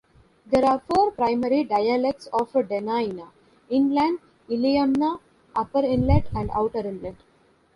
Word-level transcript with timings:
There 0.47 0.65
are 0.65 0.79
four 0.89 1.11
primary 1.11 1.63
dialects 1.63 2.25
of 2.33 2.51
Dena'ina: 2.53 3.27
Inland, 3.69 4.17
Iliamna, 4.49 5.19
Upper 5.55 5.83
Inlet, 5.83 6.25
and 6.35 6.49
Outer 6.55 6.87
Inlet. 6.87 7.17